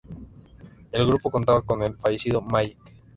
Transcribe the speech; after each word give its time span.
El 0.91 1.05
grupo 1.05 1.29
contaba 1.29 1.61
con 1.61 1.83
el 1.83 1.95
fallecido 1.95 2.41
Magic. 2.41 2.79